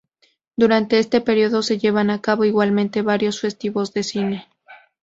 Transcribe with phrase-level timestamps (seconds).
[0.55, 4.47] Durante este periodo, se llevan a cabo igualmente varios festivales de cine.